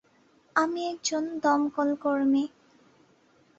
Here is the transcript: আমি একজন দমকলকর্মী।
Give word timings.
আমি 0.55 0.81
একজন 0.87 1.23
দমকলকর্মী। 1.43 2.43